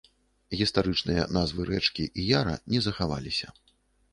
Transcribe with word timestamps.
Гістарычныя 0.61 1.27
назвы 1.37 1.67
рэчкі 1.71 2.07
і 2.23 2.27
яра 2.41 2.57
не 2.75 2.79
захаваліся. 2.89 3.47